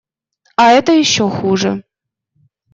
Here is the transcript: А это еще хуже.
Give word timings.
А 0.55 0.71
это 0.71 0.93
еще 0.93 1.29
хуже. 1.29 1.83